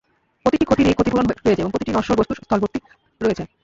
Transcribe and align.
প্রতিটি 0.45 0.65
ক্ষতিরই 0.65 0.95
ক্ষতিপূরণ 0.97 1.25
রয়েছে 1.27 1.61
এবং 1.61 1.71
প্রতিটি 1.73 1.91
নশ্বর 1.93 2.17
বস্তুর 2.19 2.37
স্থলবর্তী 2.39 2.79
রয়েছে। 3.21 3.43